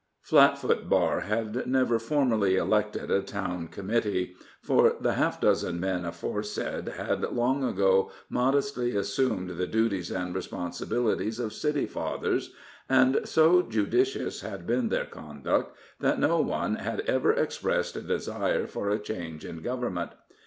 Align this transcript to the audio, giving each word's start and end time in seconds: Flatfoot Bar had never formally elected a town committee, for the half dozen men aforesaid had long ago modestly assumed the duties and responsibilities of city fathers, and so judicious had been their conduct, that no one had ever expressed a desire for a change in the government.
Flatfoot 0.23 0.89
Bar 0.89 1.19
had 1.19 1.67
never 1.67 1.99
formally 1.99 2.55
elected 2.55 3.11
a 3.11 3.21
town 3.21 3.67
committee, 3.67 4.33
for 4.59 4.95
the 4.99 5.13
half 5.13 5.39
dozen 5.39 5.79
men 5.79 6.05
aforesaid 6.05 6.87
had 6.87 7.21
long 7.31 7.63
ago 7.63 8.09
modestly 8.27 8.95
assumed 8.95 9.51
the 9.51 9.67
duties 9.67 10.09
and 10.09 10.33
responsibilities 10.33 11.37
of 11.39 11.53
city 11.53 11.85
fathers, 11.85 12.51
and 12.89 13.19
so 13.25 13.61
judicious 13.61 14.41
had 14.41 14.65
been 14.65 14.89
their 14.89 15.05
conduct, 15.05 15.77
that 15.99 16.19
no 16.19 16.39
one 16.41 16.77
had 16.77 17.01
ever 17.01 17.31
expressed 17.33 17.95
a 17.95 18.01
desire 18.01 18.65
for 18.65 18.89
a 18.89 18.97
change 18.97 19.45
in 19.45 19.57
the 19.57 19.61
government. 19.61 20.13